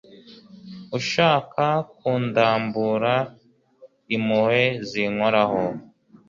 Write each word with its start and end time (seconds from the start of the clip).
ushaka 0.97 1.65
kundambura 1.97 3.13
impuhwe 4.15 4.63
zinkoraho 4.89 5.63